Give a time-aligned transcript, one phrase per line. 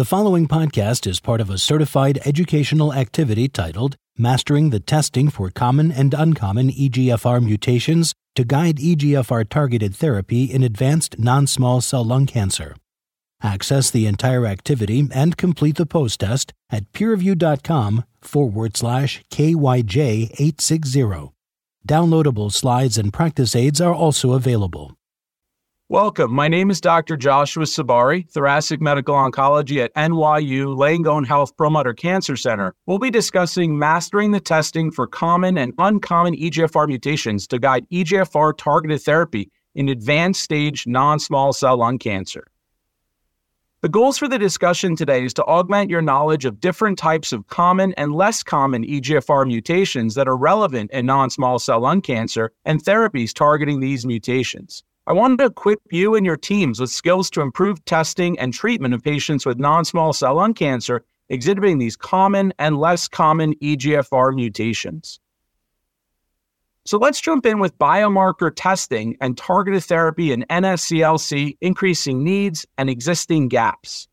[0.00, 5.50] The following podcast is part of a certified educational activity titled Mastering the Testing for
[5.50, 12.02] Common and Uncommon EGFR Mutations to Guide EGFR Targeted Therapy in Advanced Non Small Cell
[12.02, 12.74] Lung Cancer.
[13.42, 21.30] Access the entire activity and complete the post test at PeerView.com forward slash KYJ860.
[21.86, 24.96] Downloadable slides and practice aids are also available.
[25.90, 26.32] Welcome.
[26.32, 27.16] My name is Dr.
[27.16, 32.76] Joshua Sabari, thoracic medical oncology at NYU Langone Health Perlmutter Cancer Center.
[32.86, 38.56] We'll be discussing mastering the testing for common and uncommon EGFR mutations to guide EGFR
[38.56, 42.46] targeted therapy in advanced stage non small cell lung cancer.
[43.80, 47.48] The goals for the discussion today is to augment your knowledge of different types of
[47.48, 52.52] common and less common EGFR mutations that are relevant in non small cell lung cancer
[52.64, 54.84] and therapies targeting these mutations.
[55.10, 58.94] I wanted to equip you and your teams with skills to improve testing and treatment
[58.94, 64.32] of patients with non small cell lung cancer exhibiting these common and less common EGFR
[64.32, 65.18] mutations.
[66.84, 72.88] So let's jump in with biomarker testing and targeted therapy in NSCLC, increasing needs and
[72.88, 74.06] existing gaps.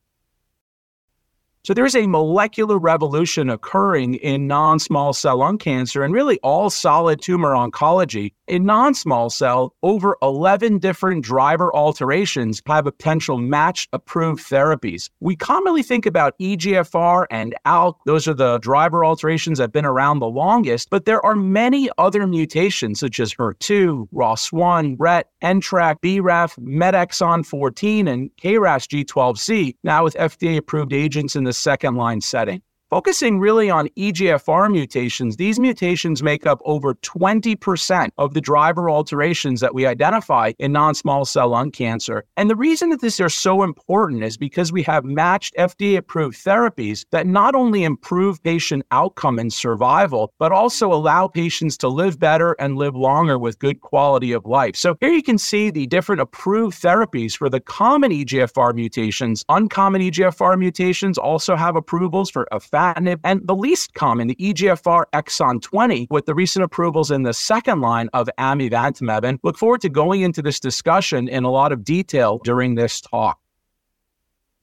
[1.67, 6.69] So there's a molecular revolution occurring in non small cell lung cancer and really all
[6.69, 8.31] solid tumor oncology.
[8.47, 15.09] In non small cell, over 11 different driver alterations have a potential matched approved therapies.
[15.19, 19.83] We commonly think about EGFR and ALK, those are the driver alterations that have been
[19.83, 25.97] around the longest, but there are many other mutations such as HER2, ROS1, RET, NTRK,
[26.21, 31.95] BRAF, MET exon 14, and KRAS G12C, now with FDA approved agents in the second
[31.95, 32.61] line setting.
[32.89, 39.59] Focusing really on EGFR mutations, these mutations make up over 20% of the driver alterations
[39.59, 42.23] that we identify in non small cell lung cancer.
[42.37, 46.37] And the reason that these are so important is because we have matched FDA approved
[46.37, 52.17] therapies that not only improve patient outcome and survival, but also allow patients to live
[52.17, 54.77] better and live longer with good quality of life.
[54.77, 59.43] So here you can see the different approved therapies for the common EGFR mutations.
[59.49, 65.05] Uncommon EGFR mutations also have approvals for a afatinib, and the least common, the EGFR
[65.13, 69.23] exon 20, with the recent approvals in the second line of amivantamab.
[69.23, 73.01] And look forward to going into this discussion in a lot of detail during this
[73.01, 73.39] talk.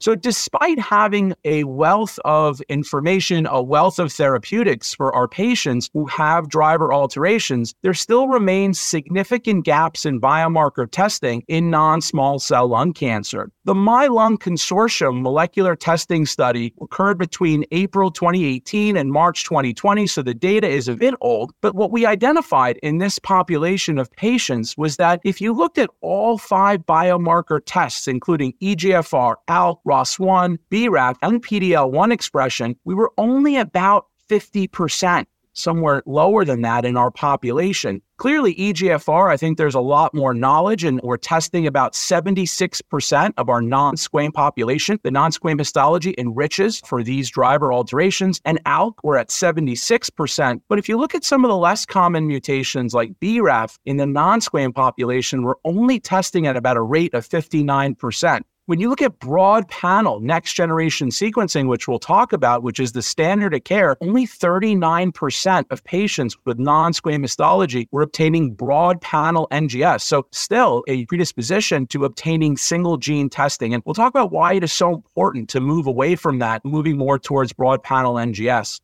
[0.05, 6.05] So, despite having a wealth of information, a wealth of therapeutics for our patients who
[6.05, 12.69] have driver alterations, there still remains significant gaps in biomarker testing in non small cell
[12.69, 13.51] lung cancer.
[13.65, 20.35] The MyLung Consortium molecular testing study occurred between April 2018 and March 2020, so the
[20.35, 21.55] data is a bit old.
[21.63, 25.89] But what we identified in this population of patients was that if you looked at
[26.03, 33.57] all five biomarker tests, including EGFR, ALK, ROS1, BRAF, and PD-L1 expression, we were only
[33.57, 38.03] about 50% somewhere lower than that in our population.
[38.17, 43.49] Clearly, EGFR, I think there's a lot more knowledge, and we're testing about 76% of
[43.49, 44.99] our non squam population.
[45.03, 50.61] The non squam histology enriches for these driver alterations, and ALK, we're at 76%.
[50.69, 54.07] But if you look at some of the less common mutations like BRAF in the
[54.07, 58.43] non squam population, we're only testing at about a rate of 59%.
[58.67, 62.93] When you look at broad panel next generation sequencing, which we'll talk about, which is
[62.93, 69.03] the standard of care, only 39% of patients with non squamous histology were obtaining broad
[69.03, 70.01] panel NGS.
[70.01, 73.75] So, still a predisposition to obtaining single gene testing.
[73.75, 76.97] And we'll talk about why it is so important to move away from that, moving
[76.97, 78.81] more towards broad panel NGS.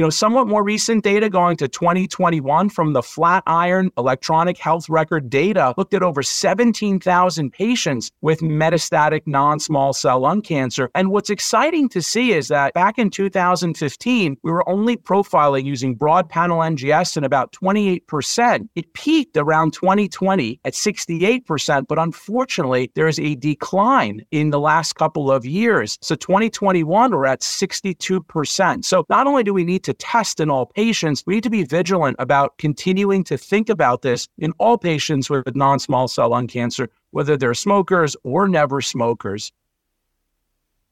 [0.00, 5.28] You know, somewhat more recent data going to 2021 from the Flatiron electronic health record
[5.28, 10.90] data looked at over 17,000 patients with metastatic non small cell lung cancer.
[10.94, 15.96] And what's exciting to see is that back in 2015, we were only profiling using
[15.96, 18.70] broad panel NGS in about 28%.
[18.76, 24.94] It peaked around 2020 at 68%, but unfortunately, there is a decline in the last
[24.94, 25.98] couple of years.
[26.00, 28.84] So 2021, we're at 62%.
[28.86, 31.64] So not only do we need to test in all patients, we need to be
[31.64, 36.46] vigilant about continuing to think about this in all patients with non small cell lung
[36.46, 39.52] cancer, whether they're smokers or never smokers.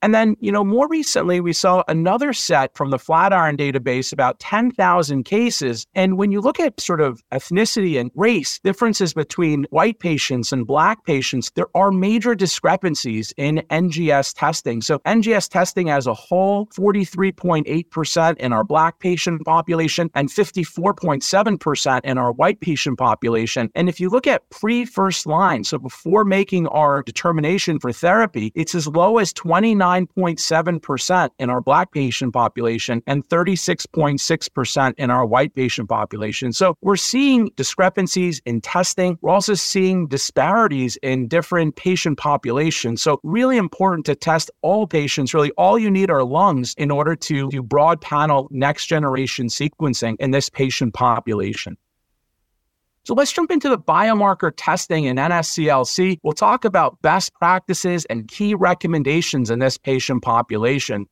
[0.00, 4.38] And then, you know, more recently, we saw another set from the Flatiron database, about
[4.38, 5.86] 10,000 cases.
[5.94, 10.66] And when you look at sort of ethnicity and race, differences between white patients and
[10.66, 14.82] black patients, there are major discrepancies in NGS testing.
[14.82, 22.18] So, NGS testing as a whole, 43.8% in our black patient population and 54.7% in
[22.18, 23.70] our white patient population.
[23.74, 28.52] And if you look at pre first line, so before making our determination for therapy,
[28.54, 35.26] it's as low as 29 39.7% in our Black patient population and 36.6% in our
[35.26, 36.52] white patient population.
[36.52, 39.18] So we're seeing discrepancies in testing.
[39.20, 43.02] We're also seeing disparities in different patient populations.
[43.02, 45.34] So, really important to test all patients.
[45.34, 50.16] Really, all you need are lungs in order to do broad panel next generation sequencing
[50.18, 51.76] in this patient population.
[53.08, 56.18] So let's jump into the biomarker testing in NSCLC.
[56.22, 61.06] We'll talk about best practices and key recommendations in this patient population.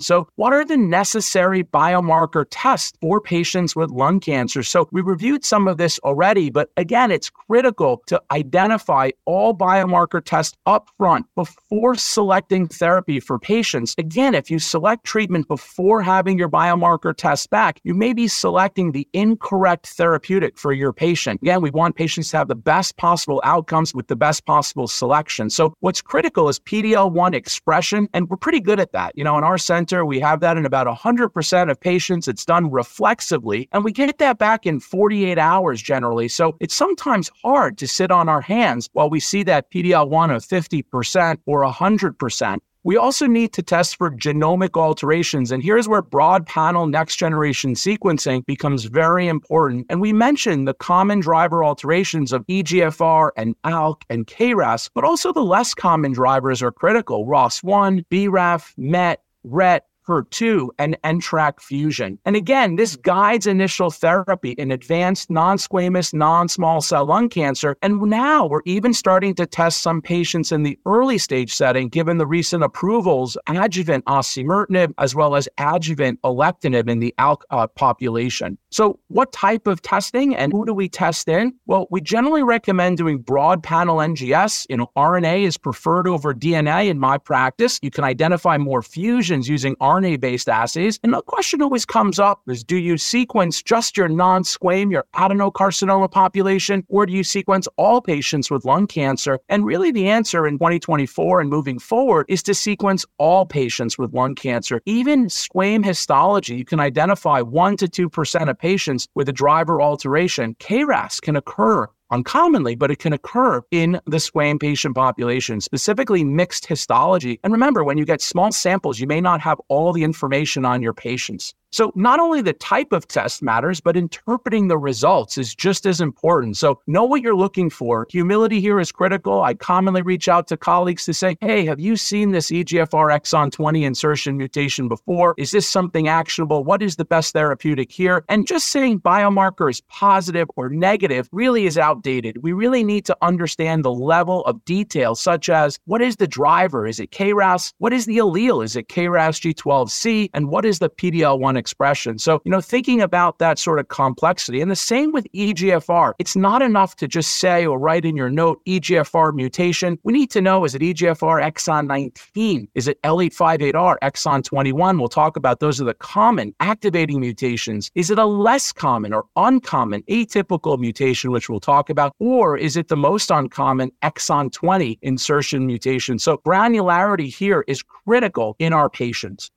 [0.00, 4.64] So, what are the necessary biomarker tests for patients with lung cancer?
[4.64, 10.20] So, we reviewed some of this already, but again, it's critical to identify all biomarker
[10.24, 13.94] tests up front before selecting therapy for patients.
[13.96, 18.92] Again, if you select treatment before having your biomarker test back, you may be selecting
[18.92, 21.40] the incorrect therapeutic for your patient.
[21.40, 25.50] Again, we want patients to have the best possible outcomes with the best possible selection.
[25.50, 29.16] So, what's critical is PD L1 expression, and we're pretty good at that.
[29.16, 30.06] You know, in our sense, center.
[30.06, 32.26] We have that in about 100% of patients.
[32.26, 36.26] It's done reflexively, and we get that back in 48 hours generally.
[36.28, 40.42] So it's sometimes hard to sit on our hands while we see that PD-L1 of
[40.42, 42.58] 50% or 100%.
[42.86, 45.50] We also need to test for genomic alterations.
[45.50, 49.86] And here's where broad panel next generation sequencing becomes very important.
[49.88, 55.32] And we mentioned the common driver alterations of EGFR and ALK and KRAS, but also
[55.32, 62.18] the less common drivers are critical ROS1, BRAF, MET, RET, HER2, and NTRK fusion.
[62.24, 67.76] And again, this guides initial therapy in advanced non squamous non small cell lung cancer.
[67.82, 72.18] And now we're even starting to test some patients in the early stage setting, given
[72.18, 78.58] the recent approvals, adjuvant osimertinib, as well as adjuvant alectinib in the ALK uh, population.
[78.74, 81.54] So, what type of testing and who do we test in?
[81.64, 84.66] Well, we generally recommend doing broad panel NGS.
[84.68, 87.78] You know, RNA is preferred over DNA in my practice.
[87.82, 90.98] You can identify more fusions using RNA based assays.
[91.04, 95.04] And the question always comes up is do you sequence just your non squam, your
[95.14, 99.38] adenocarcinoma population, or do you sequence all patients with lung cancer?
[99.48, 104.12] And really, the answer in 2024 and moving forward is to sequence all patients with
[104.12, 104.82] lung cancer.
[104.84, 110.54] Even squam histology, you can identify 1 to 2% of patients with a driver alteration.
[110.58, 116.64] KRAS can occur uncommonly, but it can occur in the squam patient population, specifically mixed
[116.64, 117.38] histology.
[117.44, 120.80] And remember, when you get small samples, you may not have all the information on
[120.80, 121.54] your patients.
[121.74, 126.00] So, not only the type of test matters, but interpreting the results is just as
[126.00, 126.56] important.
[126.56, 128.06] So, know what you're looking for.
[128.10, 129.42] Humility here is critical.
[129.42, 133.50] I commonly reach out to colleagues to say, Hey, have you seen this EGFR exon
[133.50, 135.34] 20 insertion mutation before?
[135.36, 136.62] Is this something actionable?
[136.62, 138.24] What is the best therapeutic here?
[138.28, 142.44] And just saying biomarker is positive or negative really is outdated.
[142.44, 146.86] We really need to understand the level of detail, such as what is the driver?
[146.86, 147.72] Is it KRAS?
[147.78, 148.64] What is the allele?
[148.64, 150.30] Is it KRAS G12C?
[150.32, 152.18] And what is the PDL1 expression.
[152.18, 154.60] So, you know, thinking about that sort of complexity.
[154.60, 156.12] And the same with EGFR.
[156.18, 159.98] It's not enough to just say or write in your note EGFR mutation.
[160.02, 162.68] We need to know is it EGFR exon 19?
[162.74, 164.98] Is it L858R exon 21?
[164.98, 167.90] We'll talk about those are the common activating mutations.
[167.94, 172.12] Is it a less common or uncommon atypical mutation, which we'll talk about?
[172.18, 176.18] Or is it the most uncommon exon 20 insertion mutation?
[176.18, 179.50] So granularity here is critical in our patients.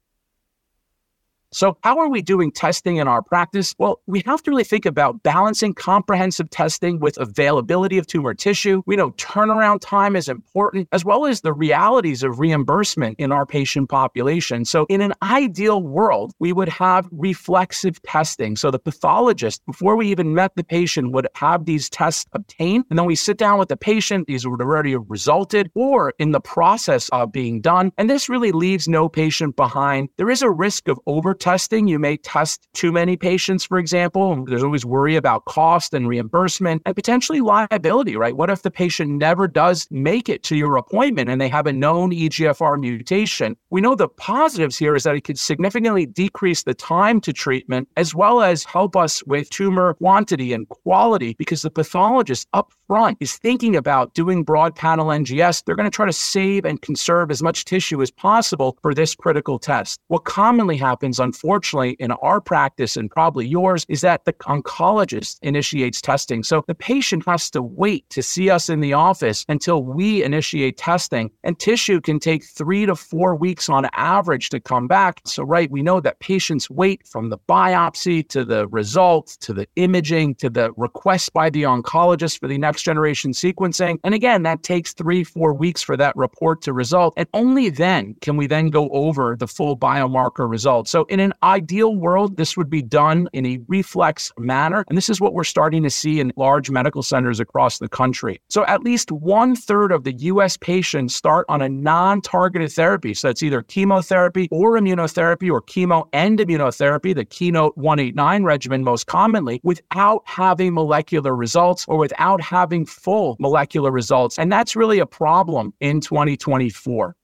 [1.58, 3.74] So, how are we doing testing in our practice?
[3.80, 8.84] Well, we have to really think about balancing comprehensive testing with availability of tumor tissue.
[8.86, 13.44] We know turnaround time is important, as well as the realities of reimbursement in our
[13.48, 14.66] patient population.
[14.66, 18.56] So, in an ideal world, we would have reflexive testing.
[18.56, 22.86] So, the pathologist, before we even met the patient, would have these tests obtained.
[22.92, 26.34] And then we sit down with the patient, these would already have resulted or in
[26.34, 27.94] the process of being done.
[27.98, 30.10] And this really leaves no patient behind.
[30.18, 31.88] There is a risk of over testing.
[31.88, 34.44] You may test too many patients, for example.
[34.44, 38.36] There's always worry about cost and reimbursement and potentially liability, right?
[38.36, 41.72] What if the patient never does make it to your appointment and they have a
[41.72, 43.56] known EGFR mutation?
[43.70, 47.88] We know the positives here is that it could significantly decrease the time to treatment
[47.96, 53.18] as well as help us with tumor quantity and quality because the pathologist up front
[53.20, 55.64] is thinking about doing broad panel NGS.
[55.64, 59.14] They're going to try to save and conserve as much tissue as possible for this
[59.14, 60.00] critical test.
[60.08, 66.02] What commonly happens unfortunately, in our practice and probably yours, is that the oncologist initiates
[66.02, 66.44] testing.
[66.44, 70.78] So the patient has to wait to see us in the office until we initiate
[70.78, 71.30] testing.
[71.44, 75.22] And tissue can take three to four weeks on average to come back.
[75.26, 79.68] So, right, we know that patients wait from the biopsy to the results to the
[79.76, 83.98] imaging to the request by the oncologist for the next next generation sequencing.
[84.04, 87.16] And again, that takes three, four weeks for that report to result.
[87.18, 90.92] And only then can we then go over the full biomarker results.
[90.92, 94.86] So in an ideal world, this would be done in a reflex manner.
[94.90, 98.40] And this is what we're starting to see in large medical centers across the country.
[98.48, 103.16] So at least one third of the US patients start on a non targeted therapy.
[103.16, 109.08] So it's either chemotherapy or immunotherapy or chemo and immunotherapy, the Keynote 189 regimen most
[109.08, 114.38] commonly, without having molecular results or without having full molecular results.
[114.38, 117.16] And that's really a problem in 2024.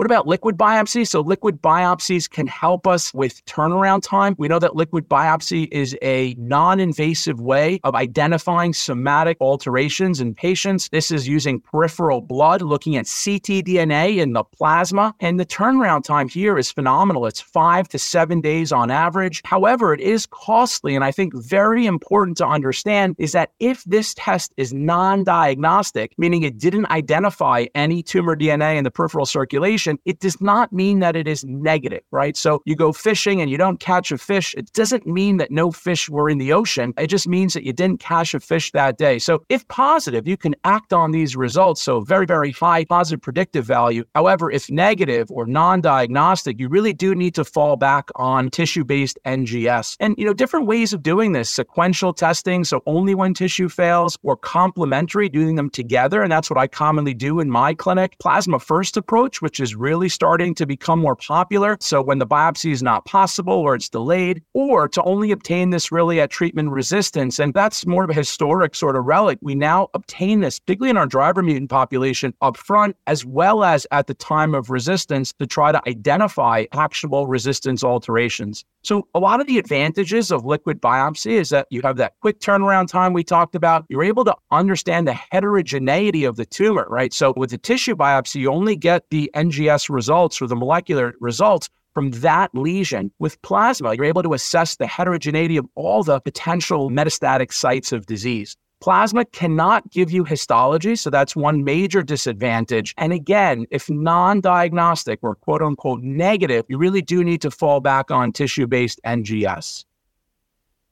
[0.00, 1.06] What about liquid biopsy?
[1.06, 4.34] So, liquid biopsies can help us with turnaround time.
[4.38, 10.34] We know that liquid biopsy is a non invasive way of identifying somatic alterations in
[10.34, 10.88] patients.
[10.88, 15.14] This is using peripheral blood, looking at ctDNA in the plasma.
[15.20, 17.26] And the turnaround time here is phenomenal.
[17.26, 19.42] It's five to seven days on average.
[19.44, 20.94] However, it is costly.
[20.94, 26.14] And I think very important to understand is that if this test is non diagnostic,
[26.16, 31.00] meaning it didn't identify any tumor DNA in the peripheral circulation, it does not mean
[31.00, 32.36] that it is negative, right?
[32.36, 34.54] So you go fishing and you don't catch a fish.
[34.56, 36.94] It doesn't mean that no fish were in the ocean.
[36.98, 39.18] It just means that you didn't catch a fish that day.
[39.18, 41.82] So if positive, you can act on these results.
[41.82, 44.04] So very, very high positive predictive value.
[44.14, 49.96] However, if negative or non-diagnostic, you really do need to fall back on tissue-based NGS.
[50.00, 54.18] And you know, different ways of doing this, sequential testing, so only when tissue fails,
[54.22, 56.22] or complementary, doing them together.
[56.22, 58.16] And that's what I commonly do in my clinic.
[58.18, 61.76] Plasma first approach, which is really starting to become more popular.
[61.80, 65.90] So when the biopsy is not possible or it's delayed, or to only obtain this
[65.90, 67.38] really at treatment resistance.
[67.38, 69.38] And that's more of a historic sort of relic.
[69.40, 73.86] We now obtain this, particularly in our driver mutant population, up front, as well as
[73.90, 78.64] at the time of resistance to try to identify actionable resistance alterations.
[78.82, 82.40] So, a lot of the advantages of liquid biopsy is that you have that quick
[82.40, 83.84] turnaround time we talked about.
[83.90, 87.12] You're able to understand the heterogeneity of the tumor, right?
[87.12, 91.68] So, with the tissue biopsy, you only get the NGS results or the molecular results
[91.94, 93.12] from that lesion.
[93.18, 98.06] With plasma, you're able to assess the heterogeneity of all the potential metastatic sites of
[98.06, 98.56] disease.
[98.80, 102.94] Plasma cannot give you histology, so that's one major disadvantage.
[102.96, 107.80] And again, if non diagnostic or quote unquote negative, you really do need to fall
[107.80, 109.84] back on tissue based NGS.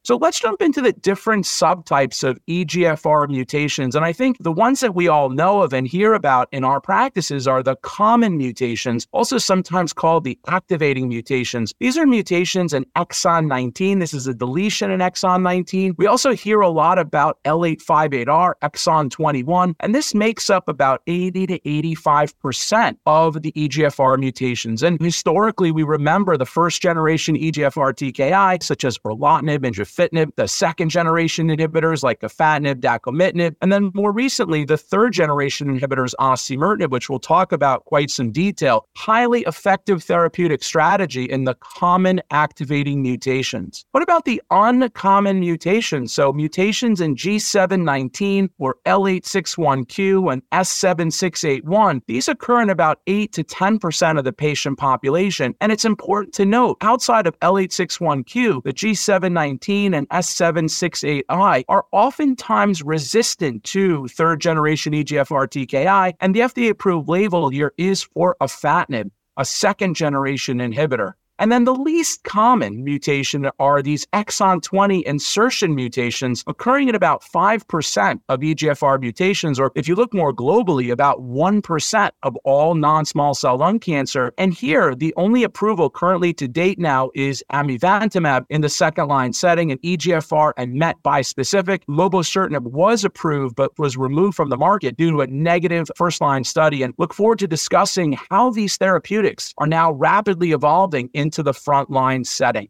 [0.08, 3.94] So let's jump into the different subtypes of EGFR mutations.
[3.94, 6.80] And I think the ones that we all know of and hear about in our
[6.80, 11.74] practices are the common mutations, also sometimes called the activating mutations.
[11.78, 13.98] These are mutations in exon 19.
[13.98, 15.96] This is a deletion in exon 19.
[15.98, 21.48] We also hear a lot about L858R, exon 21, and this makes up about 80
[21.48, 24.82] to 85% of the EGFR mutations.
[24.82, 30.88] And historically, we remember the first generation EGFR TKI, such as erlotinib and the second
[30.88, 37.10] generation inhibitors like afatinib, dacomitinib, and then more recently, the third generation inhibitors, osimertinib, which
[37.10, 38.86] we'll talk about quite some detail.
[38.96, 43.84] Highly effective therapeutic strategy in the common activating mutations.
[43.90, 46.12] What about the uncommon mutations?
[46.12, 54.18] So mutations in G719 or L861Q and S768I, these occur in about 8 to 10%
[54.18, 55.54] of the patient population.
[55.60, 63.64] And it's important to note, outside of L861Q, the G719 and S768I are oftentimes resistant
[63.64, 69.44] to third generation EGFR TKI, and the FDA approved label here is for afatinib, a
[69.44, 71.14] second generation inhibitor.
[71.38, 77.23] And then the least common mutation are these exon 20 insertion mutations occurring in about
[77.23, 83.04] 5% of EGFR mutations, or if you look more globally, about 1% of all non
[83.04, 84.33] small cell lung cancer.
[84.37, 89.33] And here, the only approval currently to date now is amivantamab in the second line
[89.33, 91.83] setting, an EGFR and MET bispecific.
[91.88, 96.45] Mobocertinib was approved but was removed from the market due to a negative first line
[96.45, 96.83] study.
[96.83, 101.52] And look forward to discussing how these therapeutics are now rapidly evolving in into the
[101.52, 102.68] frontline setting.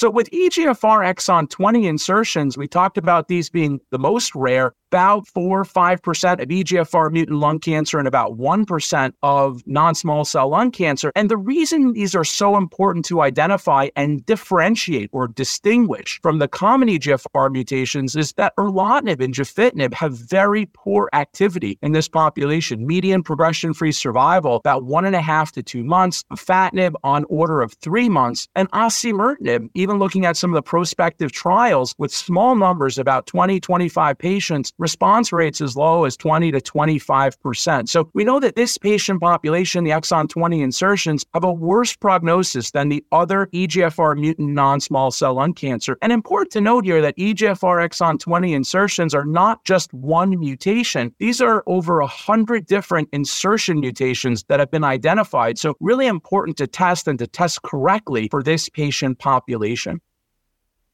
[0.00, 5.28] So, with EGFR exon 20 insertions, we talked about these being the most rare about
[5.28, 10.72] 4 5% of EGFR mutant lung cancer and about 1% of non small cell lung
[10.72, 11.12] cancer.
[11.14, 16.48] And the reason these are so important to identify and differentiate or distinguish from the
[16.48, 22.86] common EGFR mutations is that erlotinib and gefitinib have very poor activity in this population.
[22.86, 27.60] Median progression free survival about one and a half to two months, afatinib on order
[27.62, 32.12] of three months, and osimertinib, even even looking at some of the prospective trials with
[32.12, 37.88] small numbers, about 20, 25 patients, response rates as low as 20 to 25%.
[37.88, 42.70] So we know that this patient population, the exon 20 insertions, have a worse prognosis
[42.70, 45.98] than the other EGFR mutant non small cell lung cancer.
[46.02, 51.12] And important to note here that EGFR exon 20 insertions are not just one mutation,
[51.18, 55.58] these are over 100 different insertion mutations that have been identified.
[55.58, 60.09] So, really important to test and to test correctly for this patient population population.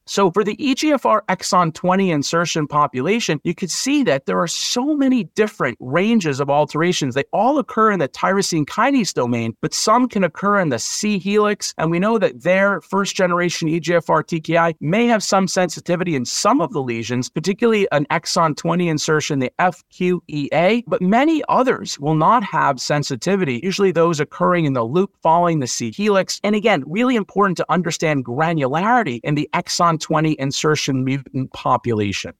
[0.08, 4.96] So for the EGFR exon 20 insertion population, you could see that there are so
[4.96, 7.16] many different ranges of alterations.
[7.16, 11.18] They all occur in the tyrosine kinase domain, but some can occur in the C
[11.18, 11.74] helix.
[11.76, 16.60] And we know that their first generation EGFR TKI may have some sensitivity in some
[16.60, 22.44] of the lesions, particularly an exon 20 insertion, the FQEA, but many others will not
[22.44, 26.40] have sensitivity, usually those occurring in the loop following the C helix.
[26.44, 32.34] And again, really important to understand granularity in the exon 20 insertion mutant population.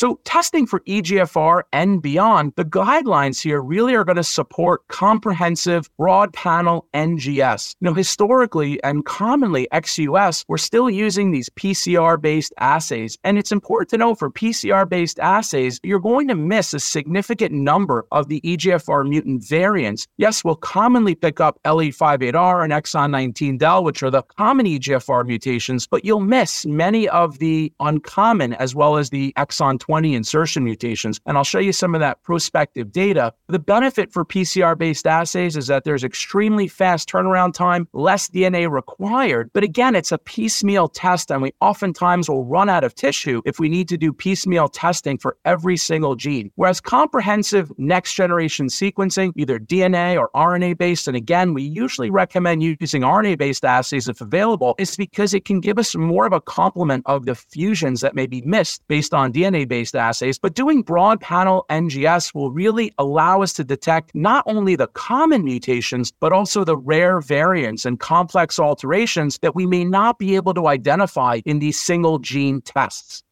[0.00, 5.94] So, testing for EGFR and beyond, the guidelines here really are going to support comprehensive
[5.98, 7.76] broad panel NGS.
[7.80, 13.90] You know, historically and commonly ex-US, we're still using these PCR-based assays, and it's important
[13.90, 19.06] to know for PCR-based assays, you're going to miss a significant number of the EGFR
[19.06, 20.06] mutant variants.
[20.16, 25.26] Yes, we'll commonly pick up L858R and exon 19 del, which are the common EGFR
[25.26, 30.64] mutations, but you'll miss many of the uncommon as well as the exon 20 insertion
[30.64, 31.20] mutations.
[31.26, 33.32] And I'll show you some of that prospective data.
[33.48, 38.70] The benefit for PCR based assays is that there's extremely fast turnaround time, less DNA
[38.70, 39.50] required.
[39.52, 43.58] But again, it's a piecemeal test, and we oftentimes will run out of tissue if
[43.58, 46.50] we need to do piecemeal testing for every single gene.
[46.54, 52.62] Whereas comprehensive next generation sequencing, either DNA or RNA based, and again, we usually recommend
[52.62, 56.40] using RNA based assays if available, is because it can give us more of a
[56.40, 60.38] complement of the fusions that may be missed based on DNA based assays.
[60.38, 65.44] But doing broad panel NGS will really allow us to detect not only the common
[65.44, 70.54] mutations, but also the rare variants and complex alterations that we may not be able
[70.54, 73.22] to identify in these single gene tests.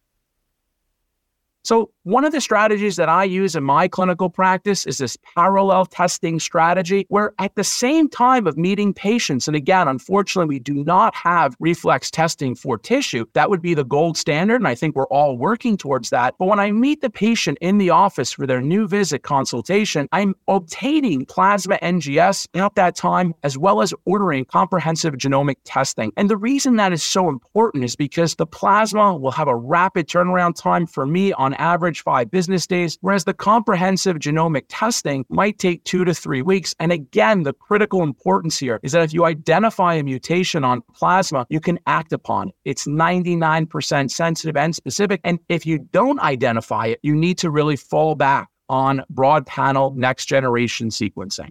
[1.68, 5.84] So, one of the strategies that I use in my clinical practice is this parallel
[5.84, 10.72] testing strategy, where at the same time of meeting patients, and again, unfortunately, we do
[10.72, 13.26] not have reflex testing for tissue.
[13.34, 16.36] That would be the gold standard, and I think we're all working towards that.
[16.38, 20.34] But when I meet the patient in the office for their new visit consultation, I'm
[20.48, 26.14] obtaining plasma NGS at that time, as well as ordering comprehensive genomic testing.
[26.16, 30.08] And the reason that is so important is because the plasma will have a rapid
[30.08, 35.58] turnaround time for me on average five business days, whereas the comprehensive genomic testing might
[35.58, 36.74] take two to three weeks.
[36.78, 41.46] And again, the critical importance here is that if you identify a mutation on plasma,
[41.48, 42.54] you can act upon it.
[42.64, 45.20] It's 99% sensitive and specific.
[45.24, 49.92] And if you don't identify it, you need to really fall back on broad panel
[49.96, 51.50] next generation sequencing.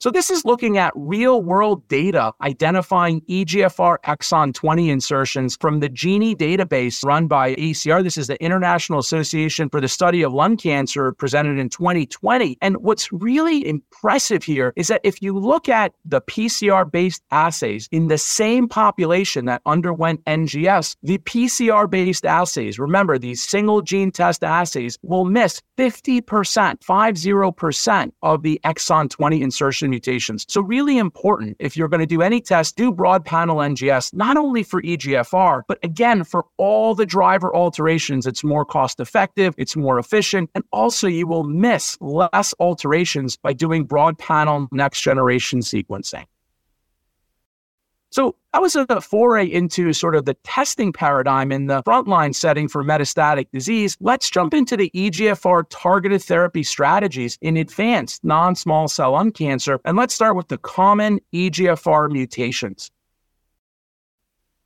[0.00, 5.88] So this is looking at real world data identifying EGFR exon 20 insertions from the
[5.88, 8.02] GENIE database run by ACR.
[8.02, 12.58] This is the International Association for the Study of Lung Cancer presented in 2020.
[12.60, 17.88] And what's really impressive here is that if you look at the PCR based assays
[17.90, 24.10] in the same population that underwent NGS, the PCR based assays, remember these single gene
[24.10, 26.22] test assays will miss 50%,
[26.80, 29.42] 50% of the exon 20
[29.84, 30.44] insertion mutations.
[30.48, 34.36] So, really important if you're going to do any test, do broad panel NGS, not
[34.36, 38.26] only for EGFR, but again, for all the driver alterations.
[38.26, 43.52] It's more cost effective, it's more efficient, and also you will miss less alterations by
[43.52, 46.26] doing broad panel next generation sequencing.
[48.14, 52.68] So that was a foray into sort of the testing paradigm in the frontline setting
[52.68, 53.96] for metastatic disease.
[53.98, 59.80] Let's jump into the EGFR targeted therapy strategies in advanced non small cell lung cancer.
[59.84, 62.92] And let's start with the common EGFR mutations.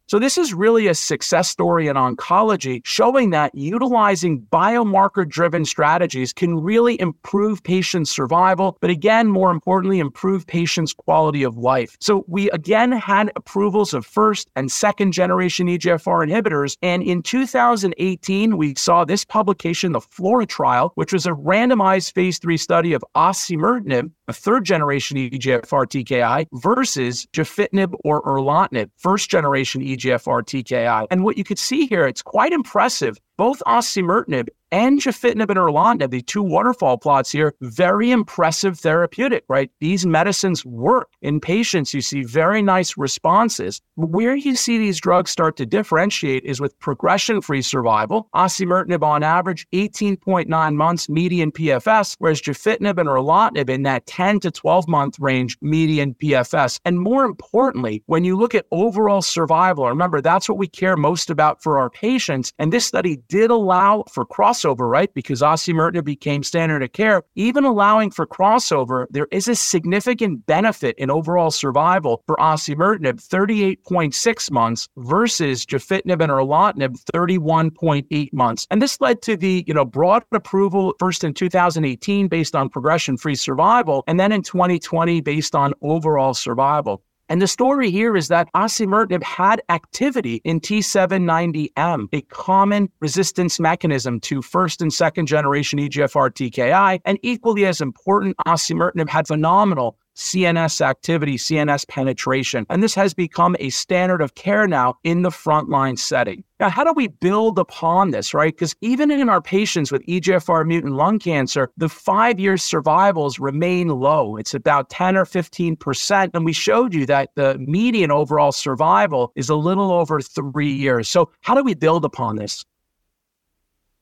[0.08, 6.32] So, this is really a success story in oncology, showing that utilizing biomarker driven strategies
[6.32, 11.94] can really improve patient survival, but again, more importantly, improve patients' quality of life.
[12.00, 16.78] So, we again had approvals of first and second generation EGFR inhibitors.
[16.80, 22.38] And in 2018, we saw this publication, the FLAURA trial, which was a randomized phase
[22.38, 29.82] three study of osimertinib, a third generation EGFR TKI, versus gefitinib or erlotinib, first generation
[29.82, 31.06] EGFR EGFR TKI.
[31.10, 36.10] And what you could see here, it's quite impressive both osimertinib and gefitinib and erlotinib,
[36.10, 39.70] the two waterfall plots here, very impressive therapeutic, right?
[39.80, 41.94] These medicines work in patients.
[41.94, 43.80] You see very nice responses.
[43.96, 48.28] Where you see these drugs start to differentiate is with progression-free survival.
[48.34, 54.50] Osimertinib on average 18.9 months median PFS, whereas gefitinib and erlotinib in that 10 to
[54.50, 56.80] 12 month range median PFS.
[56.84, 61.30] And more importantly, when you look at overall survival, remember that's what we care most
[61.30, 62.52] about for our patients.
[62.58, 65.12] And this study did allow for cross crossover, right?
[65.14, 67.22] Because osimertinib became standard of care.
[67.34, 74.50] Even allowing for crossover, there is a significant benefit in overall survival for osimertinib, 38.6
[74.50, 78.66] months versus gefitinib and erlotinib, 31.8 months.
[78.70, 83.36] And this led to the, you know, broad approval first in 2018 based on progression-free
[83.36, 87.02] survival, and then in 2020 based on overall survival.
[87.28, 94.18] And the story here is that osimertinib had activity in T790M, a common resistance mechanism
[94.20, 97.00] to first and second generation EGFR TKI.
[97.04, 102.66] And equally as important, osimertinib had phenomenal CNS activity, CNS penetration.
[102.68, 106.44] And this has become a standard of care now in the frontline setting.
[106.60, 108.52] Now, how do we build upon this, right?
[108.52, 113.88] Because even in our patients with EGFR mutant lung cancer, the five year survivals remain
[113.88, 114.36] low.
[114.36, 116.30] It's about 10 or 15%.
[116.34, 121.08] And we showed you that the median overall survival is a little over three years.
[121.08, 122.64] So, how do we build upon this?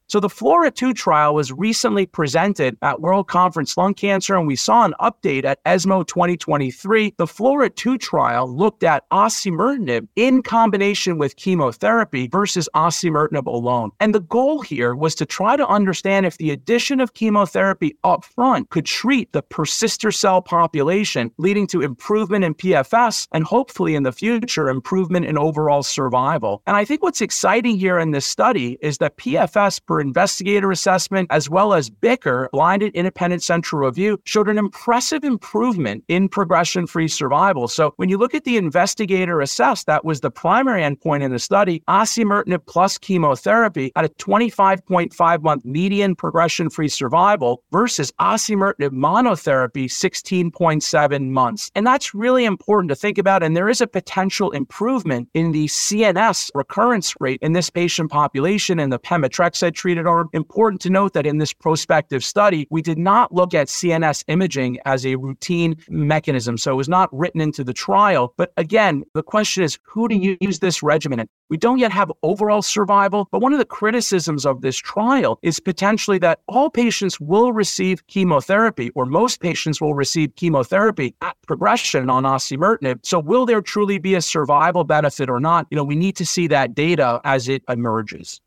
[0.08, 4.84] So the FLAURA2 trial was recently presented at World Conference Lung Cancer, and we saw
[4.84, 7.14] an update at ESMO 2023.
[7.16, 13.90] The FLAURA2 trial looked at osimertinib in combination with chemotherapy versus osimertinib alone.
[13.98, 18.24] And the goal here was to try to understand if the addition of chemotherapy up
[18.24, 24.04] front could treat the persister cell population, leading to improvement in PFS and hopefully in
[24.04, 26.62] the future, improvement in overall survival.
[26.64, 31.28] And I think what's exciting here in this study is that PFS per investigator assessment,
[31.30, 37.08] as well as BICR, blinded independent central review, showed an impressive improvement in progression free
[37.08, 37.68] survival.
[37.68, 41.38] So when you look at the investigator assessed, that was the primary endpoint in the
[41.38, 49.86] study, osimertinib plus chemotherapy at a 25.5 month median progression free survival versus osimertinib monotherapy
[49.86, 51.70] 16.7 months.
[51.74, 53.42] And that's really important to think about.
[53.42, 58.78] And there is a potential improvement in the CNS recurrence rate in this patient population
[58.78, 60.28] in the pemetrexed treated arm.
[60.32, 64.80] Important to note that in this prospective study, we did not look at CNS imaging
[64.84, 66.58] as a routine mechanism.
[66.58, 68.34] So it was not written into the trial.
[68.36, 71.28] But again, the question is who do you use this regimen in?
[71.50, 75.60] We don't yet have overall survival, but one of the criticisms of this trial is
[75.60, 82.10] potentially that all patients will receive chemotherapy, or most patients will receive chemotherapy at progression
[82.10, 83.06] on osimertinib.
[83.06, 85.68] So will there truly be a survival benefit or not?
[85.70, 88.40] You know, we need to see that data as it emerges.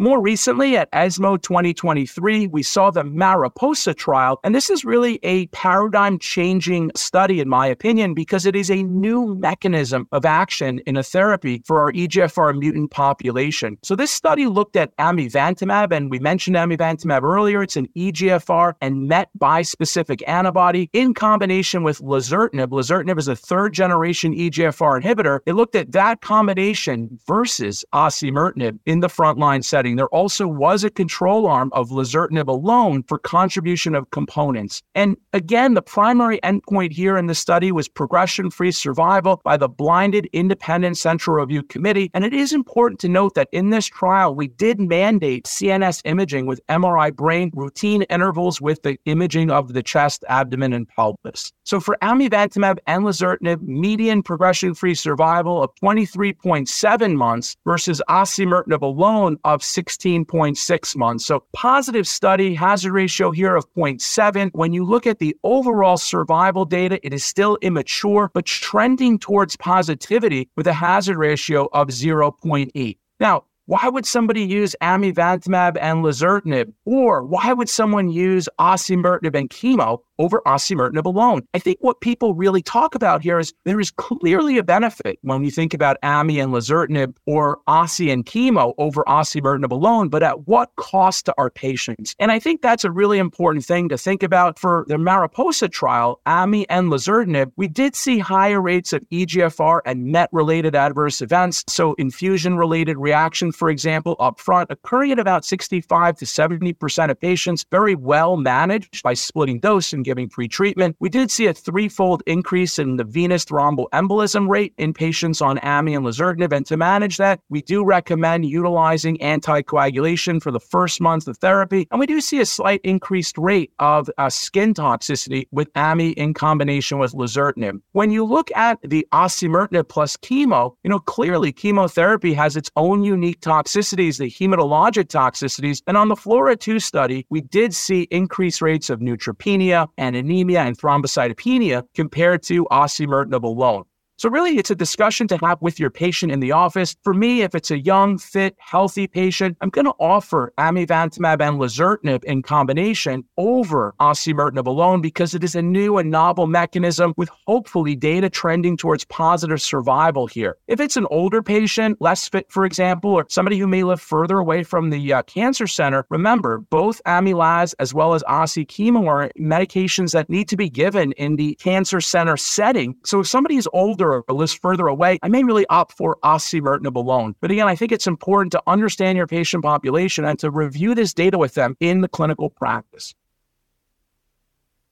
[0.00, 5.48] More recently, at ESMO 2023, we saw the Mariposa trial, and this is really a
[5.48, 10.96] paradigm changing study, in my opinion, because it is a new mechanism of action in
[10.96, 13.76] a therapy for our EGFR mutant population.
[13.82, 17.64] So, this study looked at amivantamab, and we mentioned amivantamab earlier.
[17.64, 22.68] It's an EGFR and MET bispecific antibody in combination with lazertinib.
[22.68, 25.40] Lazertinib is a third generation EGFR inhibitor.
[25.44, 30.90] It looked at that combination versus osimertinib in the frontline setting there also was a
[30.90, 34.82] control arm of lazertinib alone for contribution of components.
[34.94, 39.68] And again, the primary endpoint here in the study was progression free survival by the
[39.68, 42.10] blinded independent central review committee.
[42.14, 46.46] And it is important to note that in this trial, we did mandate CNS imaging
[46.46, 51.52] with MRI brain routine intervals with the imaging of the chest, abdomen, and pelvis.
[51.64, 59.38] So for amivantamab and lazertinib, median progression free survival of 23.7 months versus osimertinib alone
[59.44, 61.26] of 16.6 months.
[61.26, 64.50] So positive study, hazard ratio here of 0.7.
[64.52, 69.56] When you look at the overall survival data, it is still immature, but trending towards
[69.56, 72.98] positivity with a hazard ratio of 0.8.
[73.20, 76.72] Now, why would somebody use amivantamab and lazertinib?
[76.86, 81.42] Or why would someone use osimertinib and chemo over osimertinib alone.
[81.54, 85.44] I think what people really talk about here is there is clearly a benefit when
[85.44, 90.46] you think about AMI and lazertinib or osi and chemo over osimertinib alone, but at
[90.46, 92.14] what cost to our patients?
[92.18, 96.20] And I think that's a really important thing to think about for the Mariposa trial,
[96.26, 97.52] AMI and lazertinib.
[97.56, 101.64] We did see higher rates of EGFR and MET related adverse events.
[101.68, 107.64] So infusion related reaction, for example, upfront occurring at about 65 to 70% of patients,
[107.70, 110.96] very well managed by splitting dose and giving pre-treatment.
[111.00, 115.94] We did see a threefold increase in the venous thromboembolism rate in patients on AMI
[115.96, 116.50] and lazertinib.
[116.50, 121.86] And to manage that, we do recommend utilizing anticoagulation for the first month of therapy.
[121.90, 126.32] And we do see a slight increased rate of uh, skin toxicity with AMI in
[126.32, 127.82] combination with lazertinib.
[127.92, 133.04] When you look at the osimertinib plus chemo, you know, clearly chemotherapy has its own
[133.04, 135.82] unique toxicities, the hematologic toxicities.
[135.86, 140.60] And on the FLAURA 2 study, we did see increased rates of neutropenia and anemia
[140.60, 143.84] and thrombocytopenia compared to osimertinib alone.
[144.18, 146.96] So, really, it's a discussion to have with your patient in the office.
[147.04, 151.60] For me, if it's a young, fit, healthy patient, I'm going to offer amivantamab and
[151.60, 157.30] lazertinib in combination over osimertinib alone because it is a new and novel mechanism with
[157.46, 160.56] hopefully data trending towards positive survival here.
[160.66, 164.40] If it's an older patient, less fit, for example, or somebody who may live further
[164.40, 169.30] away from the uh, cancer center, remember both amilaz as well as osi chemo are
[169.38, 172.96] medications that need to be given in the cancer center setting.
[173.04, 176.18] So, if somebody is older, or a list further away, I may really opt for
[176.24, 177.34] osimertinib alone.
[177.40, 181.14] But again, I think it's important to understand your patient population and to review this
[181.14, 183.14] data with them in the clinical practice.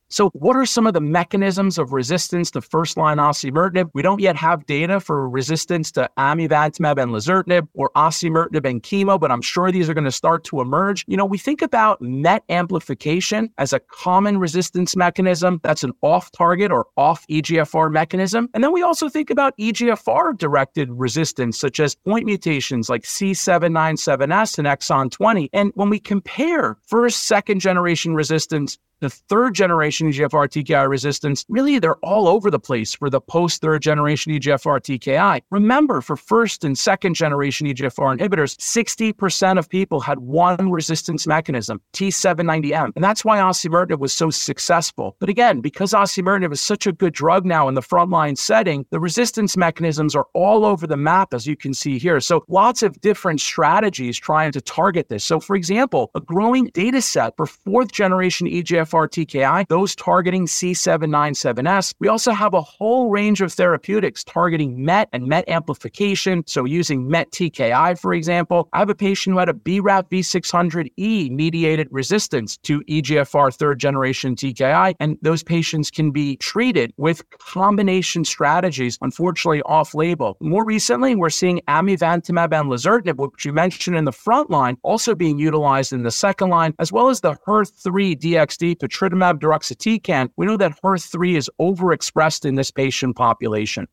[0.08, 3.90] So, what are some of the mechanisms of resistance to first line osimertinib?
[3.92, 9.18] We don't yet have data for resistance to amivantamab and lazertinib or osimertinib and chemo,
[9.18, 11.04] but I'm sure these are going to start to emerge.
[11.08, 15.60] You know, we think about MET amplification as a common resistance mechanism.
[15.64, 18.48] That's an off target or off EGFR mechanism.
[18.54, 24.58] And then we also think about EGFR directed resistance, such as point mutations like C797S
[24.58, 25.50] and exon 20.
[25.52, 31.78] And when we compare first, second generation resistance the third generation EGFR TKI resistance, really
[31.78, 35.42] they're all over the place for the post third generation EGFR TKI.
[35.50, 41.80] Remember, for first and second generation EGFR inhibitors, 60% of people had one resistance mechanism,
[41.92, 42.92] T790M.
[42.94, 45.16] And that's why osimertinib was so successful.
[45.18, 49.00] But again, because osimertinib is such a good drug now in the frontline setting, the
[49.00, 52.20] resistance mechanisms are all over the map, as you can see here.
[52.20, 55.24] So lots of different strategies trying to target this.
[55.24, 60.46] So, for example, a growing data set for fourth generation EGFR EGFR TKI, those targeting
[60.46, 61.94] C797S.
[61.98, 66.44] We also have a whole range of therapeutics targeting MET and MET amplification.
[66.46, 71.30] So using MET TKI, for example, I have a patient who had a BRAF V600E
[71.30, 78.24] mediated resistance to EGFR third generation TKI, and those patients can be treated with combination
[78.24, 80.36] strategies, unfortunately off label.
[80.40, 85.14] More recently, we're seeing amivantamab and lazertinib, which you mentioned in the front line, also
[85.14, 90.46] being utilized in the second line, as well as the HER3 DXd patritumab deruxtecan, we
[90.46, 93.88] know that HER3 is overexpressed in this patient population.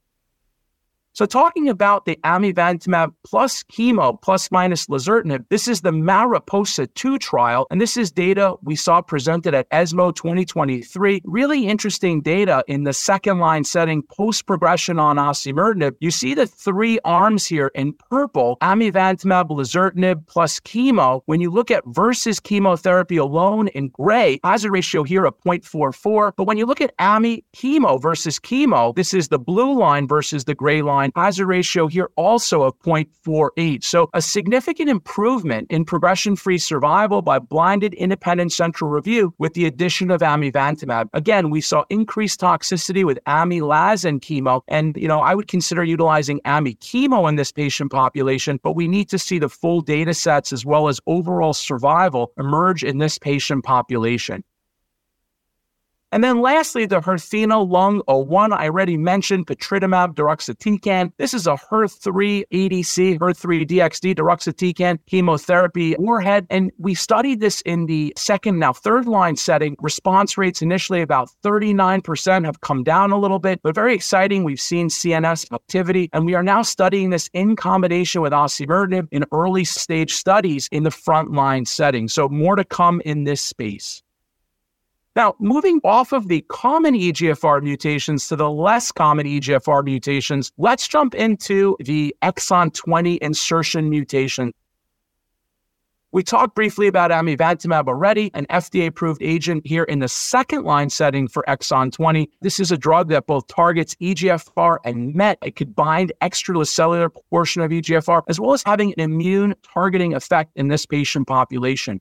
[1.16, 7.20] So, talking about the amivantamab plus chemo plus minus lazertinib, this is the Mariposa 2
[7.20, 11.22] trial, and this is data we saw presented at ESMO 2023.
[11.24, 15.98] Really interesting data in the second line setting post progression on osimertinib.
[16.00, 21.22] You see the three arms here in purple amivantamab, lazertinib plus chemo.
[21.28, 26.32] When you look at versus chemotherapy alone in gray, hazard ratio here of 0.44.
[26.36, 30.46] But when you look at ami chemo versus chemo, this is the blue line versus
[30.46, 33.84] the gray line line, hazard ratio here also of 0.48.
[33.84, 39.66] So a significant improvement in progression free survival by blinded independent central review with the
[39.66, 41.10] addition of amivantamab.
[41.14, 44.62] Again, we saw increased toxicity with amilaz and chemo.
[44.68, 48.88] And, you know, I would consider utilizing ami chemo in this patient population, but we
[48.88, 53.18] need to see the full data sets as well as overall survival emerge in this
[53.18, 54.44] patient population.
[56.14, 61.12] And then lastly, the Herthena Lung 01, I already mentioned patritumab deruxtecan.
[61.18, 66.46] This is a HER3 ADC, HER3 DXd deruxtecan chemotherapy warhead.
[66.52, 69.76] And we studied this in the second, now third line setting.
[69.82, 74.44] Response rates initially about 39% have come down a little bit, but very exciting.
[74.44, 79.26] We've seen CNS activity, and we are now studying this in combination with osimertinib in
[79.32, 82.08] early stage studies in the frontline setting.
[82.08, 84.04] So more to come in this space.
[85.16, 90.88] Now, moving off of the common EGFR mutations to the less common EGFR mutations, let's
[90.88, 94.54] jump into the exon 20 insertion mutation.
[96.12, 100.90] We talked briefly about amivantamab already, an FDA approved agent here in the second line
[100.90, 102.30] setting for exon 20.
[102.42, 105.38] This is a drug that both targets EGFR and MET.
[105.44, 110.52] It could bind extracellular portion of EGFR, as well as having an immune targeting effect
[110.56, 112.00] in this patient population.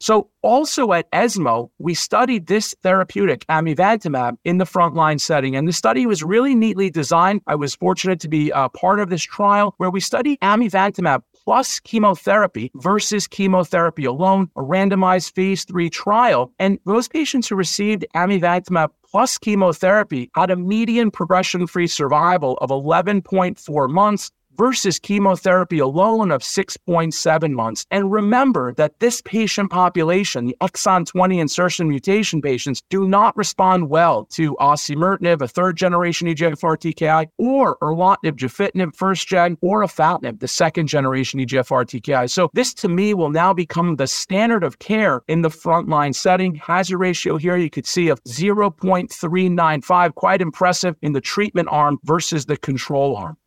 [0.00, 5.54] So, also at ESMO, we studied this therapeutic, amivantamab, in the frontline setting.
[5.54, 7.42] And the study was really neatly designed.
[7.46, 11.80] I was fortunate to be a part of this trial where we studied amivantamab plus
[11.80, 16.50] chemotherapy versus chemotherapy alone, a randomized phase three trial.
[16.58, 22.70] And those patients who received amivantamab plus chemotherapy had a median progression free survival of
[22.70, 24.30] 11.4 months
[24.60, 27.86] versus chemotherapy alone of 6.7 months.
[27.90, 33.88] And remember that this patient population, the exon 20 insertion mutation patients, do not respond
[33.88, 40.40] well to osimertinib, a third generation EGFR TKI, or erlotinib, gefitinib, first gen, or afatinib,
[40.40, 42.28] the second generation EGFR TKI.
[42.28, 46.54] So this to me will now become the standard of care in the frontline setting.
[46.56, 52.44] Hazard ratio here you could see of 0.395, quite impressive in the treatment arm versus
[52.44, 53.38] the control arm.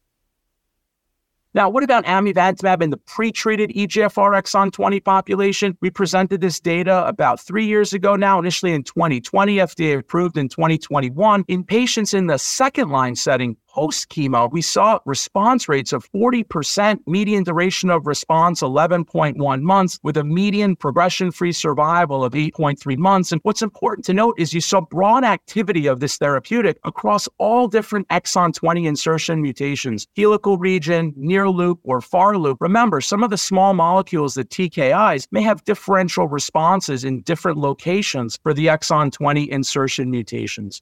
[1.55, 5.77] Now, what about amivantamab in the pre-treated EGFR exon 20 population?
[5.81, 10.49] We presented this data about three years ago now, initially in 2020, FDA approved in
[10.49, 16.09] 2021, in patients in the second line setting post chemo, we saw response rates of
[16.11, 22.97] 40%, median duration of response 11.1 months, with a median progression free survival of 8.3
[22.97, 23.31] months.
[23.31, 27.67] And what's important to note is you saw broad activity of this therapeutic across all
[27.67, 32.57] different exon 20 insertion mutations, helical region, near loop, or far loop.
[32.61, 38.37] Remember, some of the small molecules, the TKIs, may have differential responses in different locations
[38.43, 40.81] for the exon 20 insertion mutations.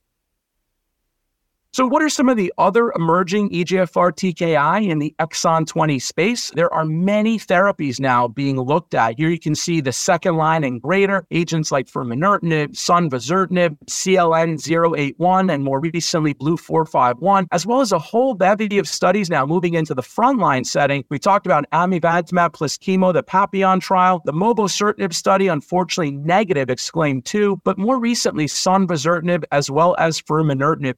[1.74, 6.52] So, what are some of the other emerging EGFR TKI in the exon 20 space?
[6.54, 9.18] There are many therapies now being looked at.
[9.18, 15.64] Here you can see the second line and greater agents like furmonertinib, sunvozertinib, CLN-081, and
[15.64, 20.02] more recently BLU-451, as well as a whole bevy of studies now moving into the
[20.02, 21.06] frontline setting.
[21.08, 27.62] We talked about amivantamab plus chemo, the Papillon trial, the mobocertinib study, unfortunately negative, EXCLAIM-2,
[27.64, 30.96] but more recently sunvozertinib as well as furmonertinib.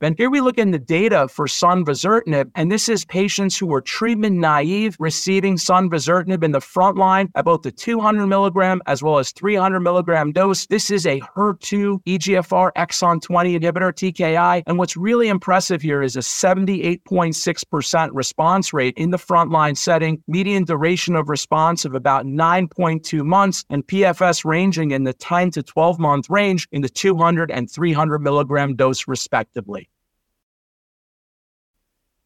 [0.00, 3.80] And here we look in the data for sunvozertinib, and this is patients who were
[3.80, 9.18] treatment naive receiving sunvozertinib in the front line at both the 200 milligram as well
[9.18, 10.66] as 300 milligram dose.
[10.66, 14.62] This is a HER2 EGFR exon 20 inhibitor TKI.
[14.68, 20.62] And what's really impressive here is a 78.6% response rate in the frontline setting, median
[20.62, 25.98] duration of response of about 9.2 months, and PFS ranging in the 10 to 12
[25.98, 29.87] month range in the 200 and 300 milligram dose, respectively.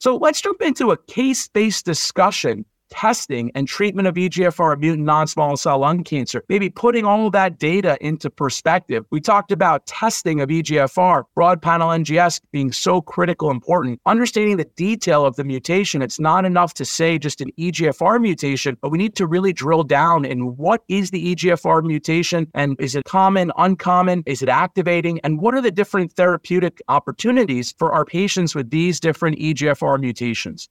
[0.03, 5.57] So let's jump into a case based discussion testing and treatment of EGFR mutant non-small
[5.57, 9.07] cell lung cancer, maybe putting all that data into perspective.
[9.11, 13.99] We talked about testing of EGFR, broad panel NGS being so critical important.
[14.05, 18.77] Understanding the detail of the mutation, it's not enough to say just an EGFR mutation,
[18.83, 22.95] but we need to really drill down in what is the EGFR mutation and is
[22.95, 28.05] it common, uncommon, is it activating, and what are the different therapeutic opportunities for our
[28.05, 30.69] patients with these different EGFR mutations.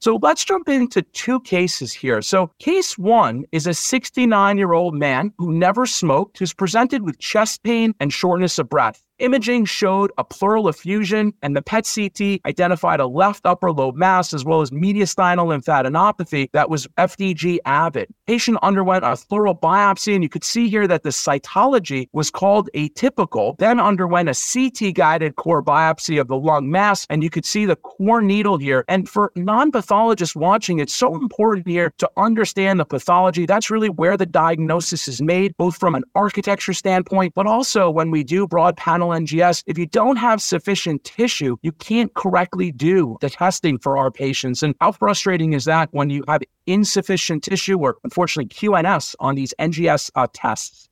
[0.00, 2.22] So let's jump into two cases here.
[2.22, 7.18] So, case one is a 69 year old man who never smoked, who's presented with
[7.18, 9.02] chest pain and shortness of breath.
[9.20, 14.32] Imaging showed a pleural effusion, and the PET CT identified a left upper lobe mass
[14.32, 18.14] as well as mediastinal lymphadenopathy that was FDG avid.
[18.28, 22.70] Patient underwent a pleural biopsy, and you could see here that the cytology was called
[22.76, 27.44] atypical, then underwent a CT guided core biopsy of the lung mass, and you could
[27.44, 28.84] see the core needle here.
[28.86, 33.46] And for non pathologists watching, it's so important here to understand the pathology.
[33.46, 38.12] That's really where the diagnosis is made, both from an architecture standpoint, but also when
[38.12, 43.16] we do broad panel NGS, if you don't have sufficient tissue, you can't correctly do
[43.20, 44.62] the testing for our patients.
[44.62, 49.54] And how frustrating is that when you have insufficient tissue or unfortunately QNS on these
[49.58, 50.87] NGS uh, tests?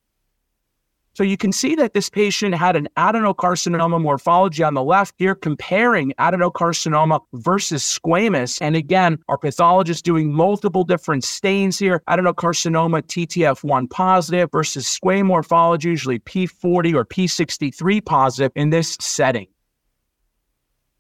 [1.17, 5.35] So you can see that this patient had an adenocarcinoma morphology on the left here,
[5.35, 8.59] comparing adenocarcinoma versus squamous.
[8.61, 15.89] And again, our pathologist doing multiple different stains here adenocarcinoma TTF1 positive versus squamous morphology,
[15.89, 19.47] usually P40 or P63 positive in this setting.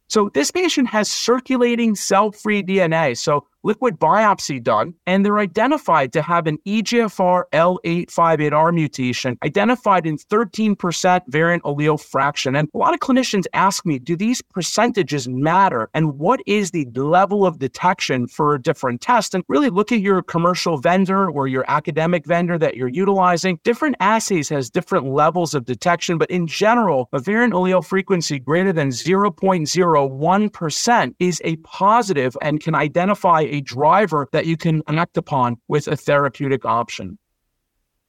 [0.08, 3.18] So this patient has circulating cell free DNA.
[3.18, 10.16] So liquid biopsy done, and they're identified to have an EGFR L858R mutation, identified in
[10.16, 12.54] 13% variant allele fraction.
[12.54, 15.90] And a lot of clinicians ask me, do these percentages matter?
[15.94, 19.34] And what is the level of detection for a different test?
[19.34, 23.58] And really look at your commercial vendor or your academic vendor that you're utilizing.
[23.64, 28.72] Different assays has different levels of detection, but in general, a variant allele frequency greater
[28.72, 35.56] than 0.01% is a positive and can identify a driver that you can act upon
[35.68, 37.18] with a therapeutic option.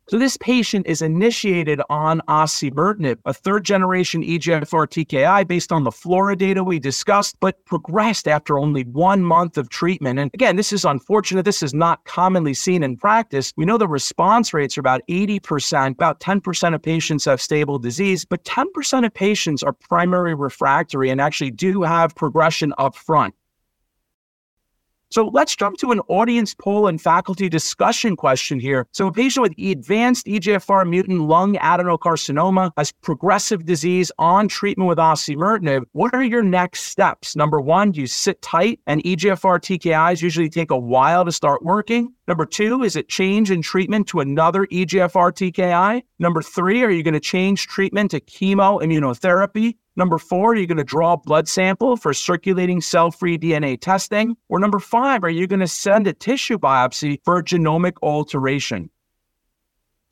[0.09, 5.91] So this patient is initiated on osimertinib, a third generation EGFR TKI based on the
[5.91, 10.17] FLAURA data we discussed, but progressed after only one month of treatment.
[10.17, 11.43] And again, this is unfortunate.
[11.43, 13.51] This is not commonly seen in practice.
[13.57, 18.23] We know the response rates are about 80%, about 10% of patients have stable disease,
[18.23, 23.35] but 10% of patients are primary refractory and actually do have progression up front.
[25.09, 28.87] So let's jump to an audience poll and faculty discussion question here.
[28.91, 34.97] So a patient with advanced EGFR mutant lung adenocarcinoma has progressive disease on treatment with
[34.97, 35.83] osimertinib.
[35.93, 37.35] What are your next steps?
[37.35, 41.63] Number one, do you sit tight and EGFR TKIs usually take a while to start
[41.63, 42.13] working?
[42.27, 46.03] Number two, is it change in treatment to another EGFR TKI?
[46.19, 49.77] Number three, are you going to change treatment to chemo immunotherapy?
[49.95, 53.79] Number four, are you going to draw a blood sample for circulating cell free DNA
[53.79, 54.35] testing?
[54.49, 58.89] Or number five, are you going to send a tissue biopsy for a genomic alteration?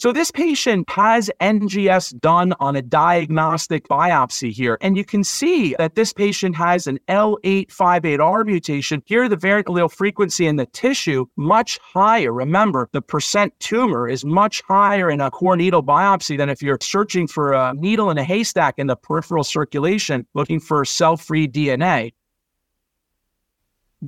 [0.05, 4.77] So this patient has NGS done on a diagnostic biopsy here.
[4.79, 9.01] And you can see that this patient has an L858R mutation.
[9.07, 12.31] Here, the variant allele frequency in the tissue much higher.
[12.31, 16.77] Remember, the percent tumor is much higher in a core needle biopsy than if you're
[16.83, 22.13] searching for a needle in a haystack in the peripheral circulation looking for cell-free DNA.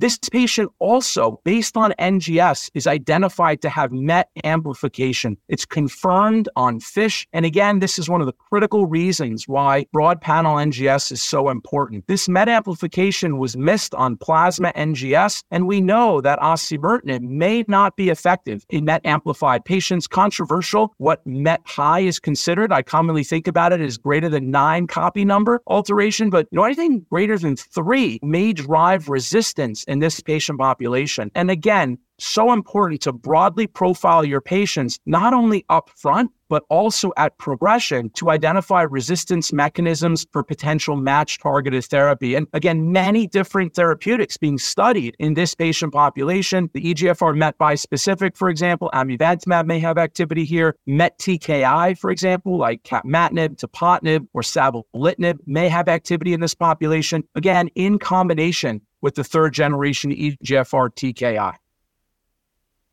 [0.00, 5.36] This patient also, based on NGS, is identified to have MET amplification.
[5.48, 7.26] It's confirmed on FISH.
[7.32, 11.48] And again, this is one of the critical reasons why broad panel NGS is so
[11.48, 12.06] important.
[12.06, 17.96] This MET amplification was missed on plasma NGS, and we know that osimertinib may not
[17.96, 20.06] be effective in MET amplified patients.
[20.06, 22.70] Controversial what MET high is considered.
[22.70, 26.64] I commonly think about it as greater than nine copy number alteration, but you know,
[26.64, 31.30] anything greater than three may drive resistance in this patient population.
[31.34, 37.12] And again, so important to broadly profile your patients, not only up front, but also
[37.16, 42.34] at progression to identify resistance mechanisms for potential match targeted therapy.
[42.34, 46.70] And again, many different therapeutics being studied in this patient population.
[46.72, 50.74] The EGFR MET bispecific, for example, amivantamab may have activity here.
[50.86, 57.24] MET TKI, for example, like capmatinib, tepotinib, or savolitinib may have activity in this population.
[57.34, 61.54] Again, in combination with the third generation EGFR TKI.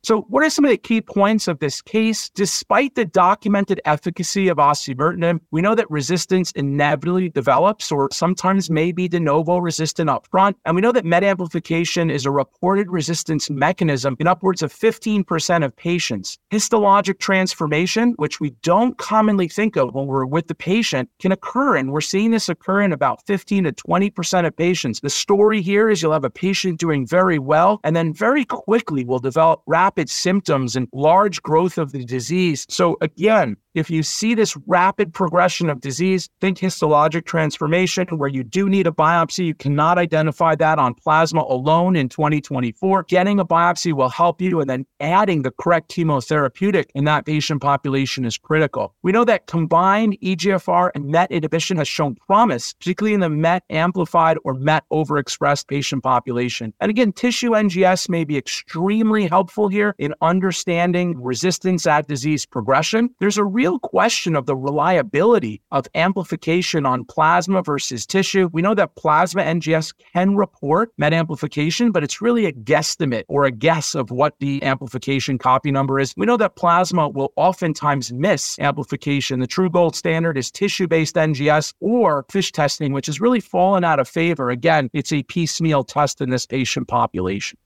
[0.06, 2.28] So, what are some of the key points of this case?
[2.28, 8.92] Despite the documented efficacy of osimertinib, we know that resistance inevitably develops or sometimes may
[8.92, 10.58] be de novo resistant up front.
[10.64, 15.64] And we know that MET amplification is a reported resistance mechanism in upwards of 15%
[15.64, 16.38] of patients.
[16.52, 21.74] Histologic transformation, which we don't commonly think of when we're with the patient, can occur.
[21.74, 25.00] And we're seeing this occur in about 15 to 20% of patients.
[25.00, 29.04] The story here is you'll have a patient doing very well and then very quickly
[29.04, 32.66] will develop rapid rapid symptoms and large growth of the disease.
[32.68, 38.42] So, again, if you see this rapid progression of disease, think histologic transformation where you
[38.42, 39.44] do need a biopsy.
[39.44, 43.02] You cannot identify that on plasma alone in 2024.
[43.02, 47.60] Getting a biopsy will help you, and then adding the correct chemotherapeutic in that patient
[47.60, 48.94] population is critical.
[49.02, 53.62] We know that combined EGFR and MET inhibition has shown promise, particularly in the MET
[53.68, 56.72] amplified or MET overexpressed patient population.
[56.80, 63.10] And again, tissue NGS may be extremely helpful here in understanding resistance at disease progression.
[63.20, 68.48] There's a real real question of the reliability of amplification on plasma versus tissue.
[68.52, 73.44] We know that plasma NGS can report MET amplification, but it's really a guesstimate or
[73.44, 76.14] a guess of what the amplification copy number is.
[76.16, 79.40] We know that plasma will oftentimes miss amplification.
[79.40, 83.82] The true gold standard is tissue based NGS or FISH testing, which has really fallen
[83.82, 84.48] out of favor.
[84.48, 87.58] Again, it's a piecemeal test in this patient population.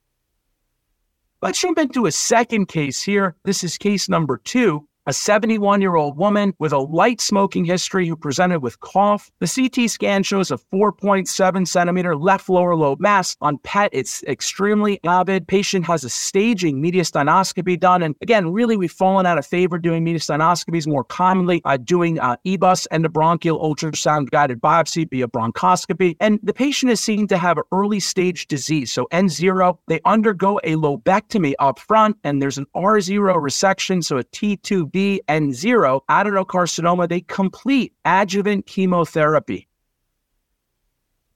[1.42, 3.36] Let's jump into a second case here.
[3.44, 8.06] This is case number two a 71 year old woman with a light smoking history
[8.06, 9.28] who presented with cough.
[9.40, 13.36] The CT scan shows a 4.7 centimeter left lower lobe mass.
[13.40, 15.48] On PET, it's extremely avid.
[15.48, 18.04] Patient has a staging mediastinoscopy done.
[18.04, 22.36] And again, really, we've fallen out of favor doing mediastinoscopies more commonly, uh, doing uh,
[22.46, 26.16] EBUS endobronchial ultrasound guided biopsy via bronchoscopy.
[26.20, 28.92] And the patient is seen to have early stage disease.
[28.92, 34.22] So N0, they undergo a lobectomy up front, and there's an R0 resection, so a
[34.22, 39.68] T2B and zero adenocarcinoma, they complete adjuvant chemotherapy.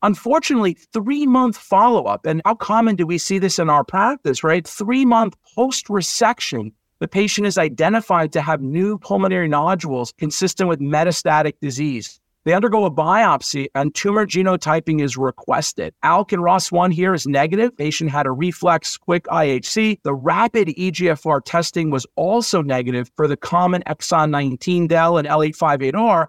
[0.03, 4.45] Unfortunately, three month follow up, and how common do we see this in our practice,
[4.45, 4.67] right?
[4.67, 10.81] Three month post resection, the patient is identified to have new pulmonary nodules consistent with
[10.81, 12.21] metastatic disease.
[12.45, 15.95] They undergo a biopsy and tumor genotyping is requested.
[16.05, 17.75] ALK and ROS1 here is negative.
[17.75, 20.01] Patient had a reflex quick IHC.
[20.03, 26.27] The rapid EGFR testing was also negative for the common exon 19 del and L858R,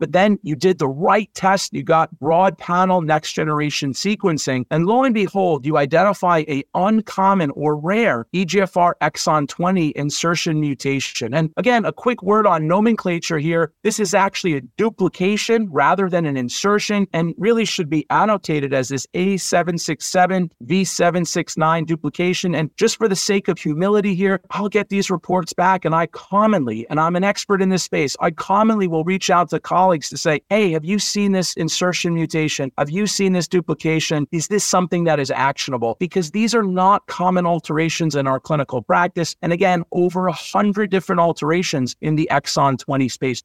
[0.00, 1.72] but then you did the right test.
[1.72, 4.64] You got broad panel next generation sequencing.
[4.70, 11.34] And lo and behold, you identify a uncommon or rare EGFR exon 20 insertion mutation.
[11.34, 13.72] And again, a quick word on nomenclature here.
[13.82, 18.88] This is actually a duplication rather than an insertion and really should be annotated as
[18.88, 22.54] this A767 V769 duplication.
[22.54, 25.84] And just for the sake of humility here, I'll get these reports back.
[25.84, 29.50] And I commonly, and I'm an expert in this space, I commonly will reach out
[29.50, 32.70] to colleagues colleagues to say, hey, have you seen this insertion mutation?
[32.78, 34.28] Have you seen this duplication?
[34.30, 35.96] Is this something that is actionable?
[35.98, 39.34] Because these are not common alterations in our clinical practice.
[39.42, 43.42] And again, over a hundred different alterations in the exon 20 space.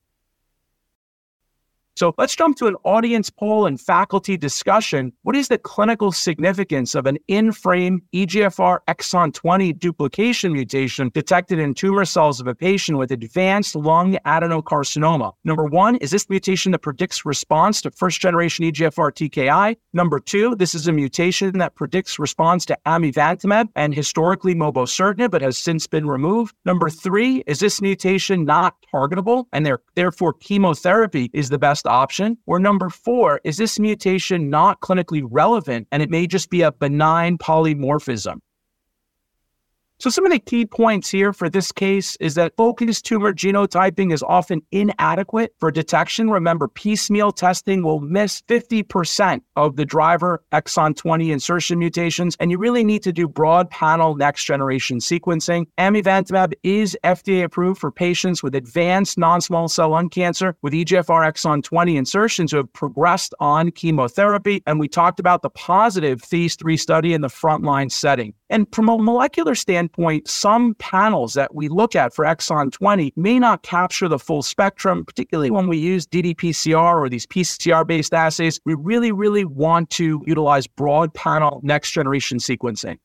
[1.98, 5.14] So let's jump to an audience poll and faculty discussion.
[5.22, 11.58] What is the clinical significance of an in frame EGFR exon 20 duplication mutation detected
[11.58, 15.32] in tumor cells of a patient with advanced lung adenocarcinoma?
[15.46, 19.78] Number one, is this mutation that predicts response to first generation EGFR TKI?
[19.94, 25.42] Number two, this is a mutation that predicts response to amivantamab and historically mobocertinib, but
[25.42, 26.54] has since been removed.
[26.66, 29.66] Number three, is this mutation not targetable and
[29.96, 32.38] therefore chemotherapy is the best option?
[32.46, 36.72] Or number four, is this mutation not clinically relevant and it may just be a
[36.72, 38.40] benign polymorphism?
[39.98, 44.12] So, some of the key points here for this case is that focused tumor genotyping
[44.12, 46.30] is often inadequate for detection.
[46.30, 52.58] Remember, piecemeal testing will miss 50% of the driver exon 20 insertion mutations, and you
[52.58, 55.66] really need to do broad panel next generation sequencing.
[55.78, 61.26] Amivantamab is FDA approved for patients with advanced non small cell lung cancer with EGFR
[61.32, 64.62] exon 20 insertions who have progressed on chemotherapy.
[64.68, 68.34] And we talked about the positive phase 3 study in the frontline setting.
[68.50, 69.85] And from a molecular standpoint,
[70.26, 75.06] some panels that we look at for exon 20 may not capture the full spectrum,
[75.06, 78.60] particularly when we use ddPCR or these PCR based assays.
[78.66, 82.98] We really, really want to utilize broad panel next generation sequencing.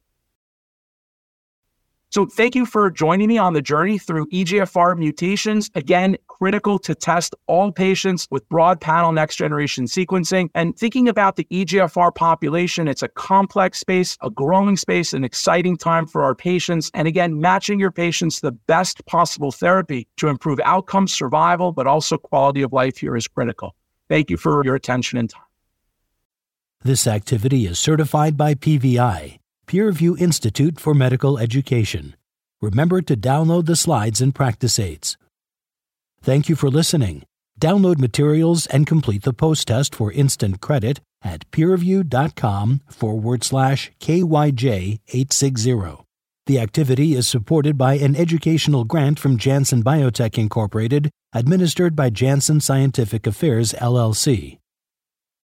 [2.10, 5.70] So thank you for joining me on the journey through EGFR mutations.
[5.76, 10.48] Again, critical to test all patients with broad panel next generation sequencing.
[10.54, 15.76] And thinking about the EGFR population, it's a complex space, a growing space, an exciting
[15.76, 16.90] time for our patients.
[16.94, 22.16] And again, matching your patients the best possible therapy to improve outcomes, survival, but also
[22.16, 23.74] quality of life here is critical.
[24.08, 25.42] Thank you for your attention and time.
[26.82, 32.16] This activity is certified by PVI Peerview Institute for Medical Education.
[32.62, 35.18] Remember to download the slides and practice aids.
[36.22, 37.22] Thank you for listening.
[37.60, 46.04] Download materials and complete the post test for instant credit at peerview.com forward slash KYJ860.
[46.46, 52.60] The activity is supported by an educational grant from Janssen Biotech Incorporated, administered by Janssen
[52.60, 54.59] Scientific Affairs, LLC.